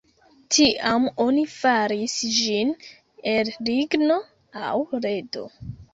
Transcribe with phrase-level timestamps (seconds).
[0.55, 2.73] Tiam oni faris ĝin
[3.35, 4.19] el ligno
[4.71, 5.45] aŭ ledo.